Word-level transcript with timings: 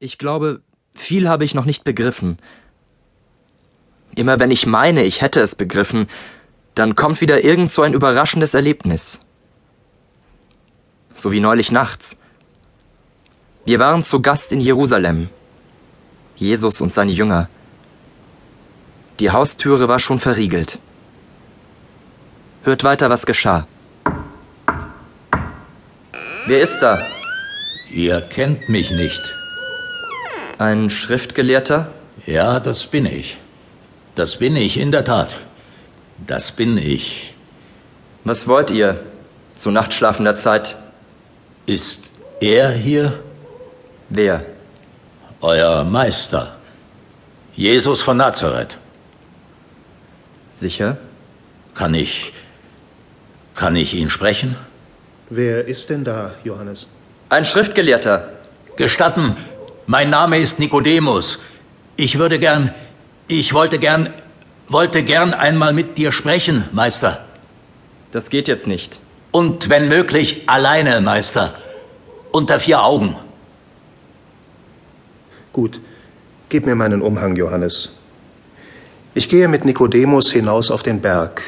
Ich 0.00 0.18
glaube, 0.18 0.60
viel 0.96 1.28
habe 1.28 1.44
ich 1.44 1.54
noch 1.54 1.64
nicht 1.64 1.84
begriffen. 1.84 2.38
Immer 4.16 4.40
wenn 4.40 4.50
ich 4.50 4.66
meine, 4.66 5.04
ich 5.04 5.22
hätte 5.22 5.40
es 5.40 5.54
begriffen, 5.54 6.08
dann 6.74 6.96
kommt 6.96 7.20
wieder 7.20 7.44
irgend 7.44 7.70
so 7.70 7.82
ein 7.82 7.94
überraschendes 7.94 8.54
Erlebnis. 8.54 9.20
So 11.14 11.30
wie 11.30 11.40
neulich 11.40 11.70
nachts. 11.70 12.16
Wir 13.64 13.78
waren 13.78 14.02
zu 14.02 14.20
Gast 14.20 14.50
in 14.50 14.60
Jerusalem. 14.60 15.28
Jesus 16.34 16.80
und 16.80 16.92
seine 16.92 17.12
Jünger. 17.12 17.48
Die 19.20 19.30
Haustüre 19.30 19.86
war 19.86 20.00
schon 20.00 20.18
verriegelt. 20.18 20.80
Hört 22.64 22.82
weiter, 22.82 23.10
was 23.10 23.26
geschah. 23.26 23.68
Wer 26.46 26.60
ist 26.60 26.80
da? 26.80 26.98
Ihr 27.92 28.20
kennt 28.22 28.68
mich 28.68 28.90
nicht. 28.90 29.43
Ein 30.58 30.88
Schriftgelehrter? 30.88 31.88
Ja, 32.26 32.60
das 32.60 32.86
bin 32.86 33.06
ich. 33.06 33.38
Das 34.14 34.36
bin 34.36 34.54
ich, 34.54 34.78
in 34.78 34.92
der 34.92 35.04
Tat. 35.04 35.34
Das 36.26 36.52
bin 36.52 36.78
ich. 36.78 37.34
Was 38.22 38.46
wollt 38.46 38.70
ihr 38.70 39.00
zu 39.56 39.70
nachtschlafender 39.72 40.36
Zeit? 40.36 40.76
Ist 41.66 42.04
er 42.40 42.70
hier? 42.70 43.18
Wer? 44.08 44.44
Euer 45.40 45.82
Meister. 45.82 46.54
Jesus 47.56 48.02
von 48.02 48.16
Nazareth. 48.16 48.76
Sicher? 50.54 50.96
Kann 51.74 51.94
ich. 51.94 52.32
Kann 53.56 53.74
ich 53.74 53.94
ihn 53.94 54.08
sprechen? 54.08 54.56
Wer 55.30 55.66
ist 55.66 55.90
denn 55.90 56.04
da, 56.04 56.32
Johannes? 56.44 56.86
Ein 57.28 57.44
Schriftgelehrter. 57.44 58.28
Gestatten, 58.76 59.36
mein 59.86 60.10
Name 60.10 60.38
ist 60.38 60.58
Nikodemus. 60.58 61.38
Ich 61.96 62.18
würde 62.18 62.38
gern, 62.38 62.74
ich 63.28 63.54
wollte 63.54 63.78
gern, 63.78 64.12
wollte 64.68 65.02
gern 65.02 65.34
einmal 65.34 65.72
mit 65.72 65.98
dir 65.98 66.12
sprechen, 66.12 66.64
Meister. 66.72 67.24
Das 68.12 68.30
geht 68.30 68.48
jetzt 68.48 68.66
nicht. 68.66 68.98
Und 69.30 69.68
wenn 69.68 69.88
möglich, 69.88 70.42
alleine, 70.46 71.00
Meister. 71.00 71.54
Unter 72.30 72.60
vier 72.60 72.82
Augen. 72.82 73.16
Gut, 75.52 75.80
gib 76.48 76.66
mir 76.66 76.74
meinen 76.74 77.02
Umhang, 77.02 77.36
Johannes. 77.36 77.92
Ich 79.14 79.28
gehe 79.28 79.46
mit 79.48 79.64
Nikodemus 79.64 80.32
hinaus 80.32 80.70
auf 80.70 80.82
den 80.82 81.00
Berg. 81.00 81.42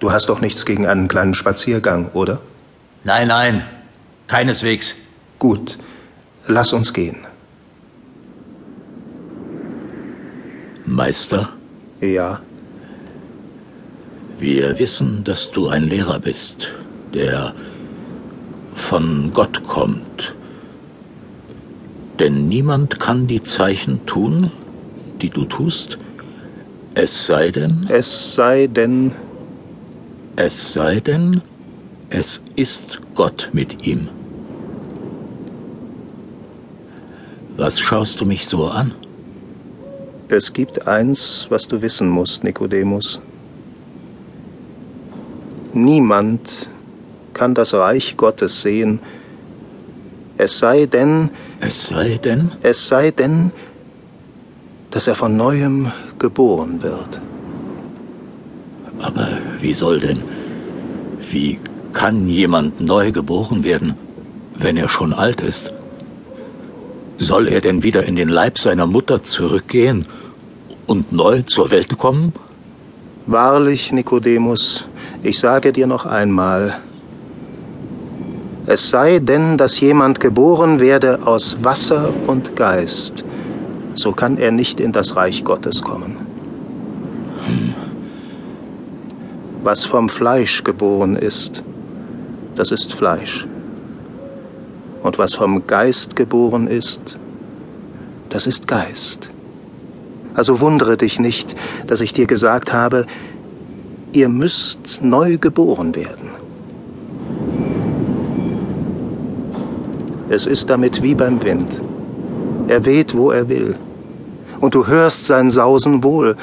Du 0.00 0.10
hast 0.10 0.28
doch 0.28 0.40
nichts 0.40 0.66
gegen 0.66 0.86
einen 0.86 1.06
kleinen 1.06 1.34
Spaziergang, 1.34 2.10
oder? 2.12 2.40
Nein, 3.04 3.28
nein, 3.28 3.64
keineswegs. 4.26 4.96
Gut, 5.38 5.78
lass 6.48 6.72
uns 6.72 6.92
gehen. 6.92 7.18
Meister, 10.92 11.48
Ja, 12.02 12.40
wir 14.38 14.78
wissen, 14.78 15.24
dass 15.24 15.50
du 15.50 15.68
ein 15.68 15.84
Lehrer 15.84 16.18
bist, 16.18 16.68
der 17.14 17.54
von 18.74 19.30
Gott 19.32 19.66
kommt. 19.66 20.34
Denn 22.18 22.46
niemand 22.46 23.00
kann 23.00 23.26
die 23.26 23.42
Zeichen 23.42 24.04
tun, 24.04 24.50
die 25.22 25.30
du 25.30 25.46
tust, 25.46 25.96
es 26.94 27.26
sei 27.26 27.50
denn, 27.50 27.86
es 27.88 28.34
sei 28.34 28.66
denn, 28.66 29.12
es 30.36 30.74
sei 30.74 31.00
denn, 31.00 31.40
es 32.10 32.42
ist 32.54 33.00
Gott 33.14 33.48
mit 33.54 33.86
ihm. 33.86 34.08
Was 37.56 37.80
schaust 37.80 38.20
du 38.20 38.26
mich 38.26 38.46
so 38.46 38.66
an? 38.66 38.92
Es 40.32 40.52
gibt 40.52 40.88
eins, 40.88 41.46
was 41.50 41.68
du 41.68 41.82
wissen 41.82 42.08
musst, 42.08 42.42
Nikodemus. 42.42 43.20
Niemand 45.74 46.68
kann 47.34 47.54
das 47.54 47.74
Reich 47.74 48.16
Gottes 48.16 48.62
sehen, 48.62 49.00
es 50.38 50.58
sei 50.58 50.86
denn, 50.86 51.30
Es 51.60 51.86
sei 51.86 52.18
denn, 52.22 52.52
es 52.62 52.88
sei 52.88 53.10
denn, 53.10 53.52
dass 54.90 55.06
er 55.06 55.14
von 55.14 55.36
neuem 55.36 55.92
geboren 56.18 56.82
wird. 56.82 57.20
aber 59.00 59.28
wie 59.60 59.74
soll 59.74 60.00
denn, 60.00 60.22
wie 61.30 61.58
kann 61.92 62.28
jemand 62.28 62.80
neu 62.80 63.12
geboren 63.12 63.64
werden, 63.64 63.94
wenn 64.56 64.76
er 64.76 64.88
schon 64.88 65.12
alt 65.12 65.40
ist? 65.40 65.72
Soll 67.18 67.48
er 67.48 67.60
denn 67.60 67.82
wieder 67.82 68.04
in 68.04 68.16
den 68.16 68.28
Leib 68.28 68.58
seiner 68.58 68.86
Mutter 68.86 69.22
zurückgehen 69.22 70.06
und 70.86 71.12
neu 71.12 71.42
zur 71.42 71.70
Welt 71.70 71.96
kommen? 71.98 72.32
Wahrlich, 73.26 73.92
Nikodemus, 73.92 74.84
ich 75.22 75.38
sage 75.38 75.72
dir 75.72 75.86
noch 75.86 76.06
einmal, 76.06 76.80
es 78.66 78.90
sei 78.90 79.18
denn, 79.18 79.58
dass 79.58 79.80
jemand 79.80 80.20
geboren 80.20 80.78
werde 80.78 81.26
aus 81.26 81.56
Wasser 81.62 82.12
und 82.26 82.54
Geist, 82.54 83.24
so 83.94 84.12
kann 84.12 84.38
er 84.38 84.52
nicht 84.52 84.80
in 84.80 84.92
das 84.92 85.16
Reich 85.16 85.44
Gottes 85.44 85.82
kommen. 85.82 86.16
Was 89.64 89.84
vom 89.84 90.08
Fleisch 90.08 90.62
geboren 90.64 91.16
ist, 91.16 91.62
das 92.54 92.70
ist 92.70 92.92
Fleisch. 92.92 93.46
Und 95.02 95.18
was 95.18 95.34
vom 95.34 95.66
Geist 95.66 96.14
geboren 96.14 96.68
ist, 96.68 97.16
das 98.28 98.46
ist 98.46 98.66
Geist. 98.68 99.31
Also 100.34 100.60
wundere 100.60 100.96
dich 100.96 101.20
nicht, 101.20 101.54
dass 101.86 102.00
ich 102.00 102.12
dir 102.12 102.26
gesagt 102.26 102.72
habe, 102.72 103.06
ihr 104.12 104.28
müsst 104.28 105.00
neu 105.02 105.38
geboren 105.38 105.94
werden. 105.94 106.30
Es 110.28 110.46
ist 110.46 110.70
damit 110.70 111.02
wie 111.02 111.14
beim 111.14 111.42
Wind. 111.42 111.80
Er 112.68 112.86
weht, 112.86 113.14
wo 113.14 113.30
er 113.30 113.48
will. 113.48 113.74
Und 114.60 114.74
du 114.74 114.86
hörst 114.86 115.26
sein 115.26 115.50
Sausen 115.50 116.02
wohl, 116.02 116.36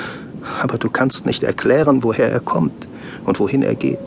aber 0.62 0.78
du 0.78 0.90
kannst 0.90 1.26
nicht 1.26 1.44
erklären, 1.44 2.04
woher 2.04 2.30
er 2.30 2.40
kommt 2.40 2.88
und 3.26 3.40
wohin 3.40 3.64
er 3.64 3.76
geht. 3.76 4.00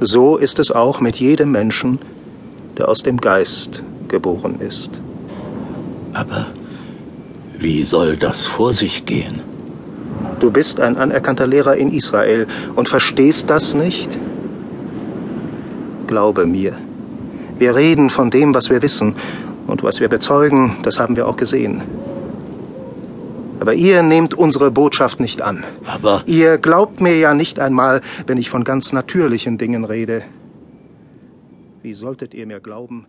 So 0.00 0.36
ist 0.36 0.58
es 0.58 0.70
auch 0.70 1.00
mit 1.00 1.16
jedem 1.16 1.50
Menschen, 1.52 1.98
der 2.76 2.88
aus 2.88 3.02
dem 3.02 3.16
Geist 3.16 3.82
geboren 4.08 4.60
ist. 4.60 5.00
Aber 6.12 6.46
wie 7.58 7.82
soll 7.84 8.16
das 8.16 8.46
vor 8.46 8.72
sich 8.74 9.04
gehen? 9.04 9.40
Du 10.40 10.50
bist 10.50 10.80
ein 10.80 10.96
anerkannter 10.96 11.46
Lehrer 11.46 11.76
in 11.76 11.92
Israel 11.92 12.46
und 12.74 12.88
verstehst 12.88 13.48
das 13.48 13.74
nicht? 13.74 14.18
Glaube 16.06 16.46
mir. 16.46 16.76
Wir 17.58 17.74
reden 17.74 18.10
von 18.10 18.30
dem, 18.30 18.54
was 18.54 18.68
wir 18.68 18.82
wissen. 18.82 19.14
Und 19.66 19.82
was 19.82 19.98
wir 19.98 20.08
bezeugen, 20.08 20.76
das 20.82 21.00
haben 21.00 21.16
wir 21.16 21.26
auch 21.26 21.36
gesehen. 21.36 21.82
Aber 23.58 23.74
ihr 23.74 24.02
nehmt 24.02 24.34
unsere 24.34 24.70
Botschaft 24.70 25.18
nicht 25.18 25.42
an. 25.42 25.64
Aber 25.86 26.22
Ihr 26.26 26.58
glaubt 26.58 27.00
mir 27.00 27.18
ja 27.18 27.34
nicht 27.34 27.58
einmal, 27.58 28.00
wenn 28.26 28.38
ich 28.38 28.48
von 28.48 28.62
ganz 28.62 28.92
natürlichen 28.92 29.58
Dingen 29.58 29.84
rede. 29.84 30.22
Wie 31.82 31.94
solltet 31.94 32.34
ihr 32.34 32.46
mir 32.46 32.60
glauben, 32.60 33.06